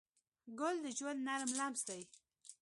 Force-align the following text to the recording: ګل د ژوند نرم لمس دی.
ګل 0.59 0.75
د 0.85 0.87
ژوند 0.97 1.19
نرم 1.27 1.51
لمس 1.59 1.81
دی. 1.87 2.01